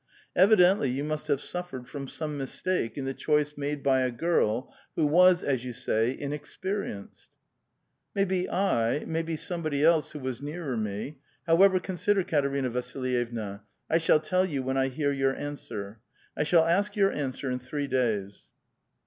Evidently 0.35 0.89
you 0.89 1.03
must 1.03 1.27
have 1.27 1.39
suffered 1.39 1.87
from 1.87 2.07
some 2.07 2.35
mistake 2.35 2.97
in 2.97 3.05
the 3.05 3.13
choice 3.13 3.55
made 3.55 3.83
by 3.83 3.99
a 4.01 4.09
girl 4.09 4.73
who 4.95 5.05
was, 5.05 5.43
as 5.43 5.63
3'ou 5.63 5.75
say, 5.75 6.09
inexperienced." 6.19 7.29
'* 7.73 8.15
Maybe 8.15 8.49
I, 8.49 9.05
maybe 9.05 9.35
somebody 9.35 9.83
else 9.83 10.13
who 10.13 10.19
was 10.19 10.41
nearer 10.41 10.75
me. 10.75 11.19
However, 11.45 11.79
consider, 11.79 12.23
Katerina 12.23 12.71
Vasilyevna. 12.71 13.61
I 13.91 13.99
shall 13.99 14.19
tell 14.19 14.43
you 14.43 14.63
when 14.63 14.75
I 14.75 14.87
hear 14.87 15.13
vour 15.13 15.35
answer. 15.35 15.99
I 16.35 16.45
shall 16.45 16.65
ask 16.65 16.95
vour 16.95 17.11
answer 17.11 17.51
in 17.51 17.59
three 17.59 17.85
days.'' 17.85 18.45